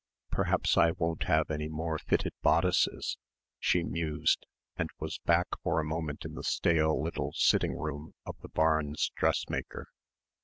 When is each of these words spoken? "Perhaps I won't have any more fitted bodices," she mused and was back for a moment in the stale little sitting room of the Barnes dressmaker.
"Perhaps 0.31 0.77
I 0.79 0.93
won't 0.93 1.25
have 1.25 1.51
any 1.51 1.67
more 1.69 1.99
fitted 1.99 2.33
bodices," 2.41 3.19
she 3.59 3.83
mused 3.83 4.47
and 4.75 4.89
was 4.97 5.19
back 5.27 5.45
for 5.61 5.79
a 5.79 5.85
moment 5.85 6.25
in 6.25 6.33
the 6.33 6.41
stale 6.41 6.99
little 6.99 7.33
sitting 7.33 7.77
room 7.77 8.15
of 8.25 8.35
the 8.41 8.49
Barnes 8.49 9.11
dressmaker. 9.15 9.89